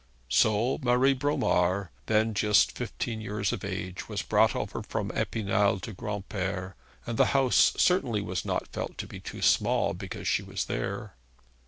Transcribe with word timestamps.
So 0.29 0.79
Marie 0.81 1.13
Bromar, 1.13 1.91
then 2.07 2.33
just 2.33 2.71
fifteen 2.71 3.21
years 3.21 3.53
of 3.53 3.63
age, 3.63 4.09
was 4.09 4.23
brought 4.23 4.55
over 4.55 4.81
from 4.81 5.11
Epinal 5.11 5.79
to 5.81 5.93
Granpere, 5.93 6.73
and 7.05 7.17
the 7.19 7.25
house 7.37 7.73
certainly 7.77 8.19
was 8.23 8.43
not 8.43 8.69
felt 8.69 8.97
to 8.97 9.05
be 9.05 9.19
too 9.19 9.43
small 9.43 9.93
because 9.93 10.27
she 10.27 10.41
was 10.41 10.65
there. 10.65 11.17